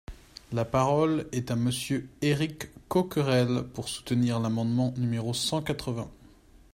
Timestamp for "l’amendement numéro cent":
4.39-5.61